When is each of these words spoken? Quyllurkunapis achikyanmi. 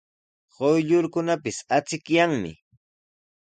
Quyllurkunapis 0.55 1.57
achikyanmi. 1.77 2.53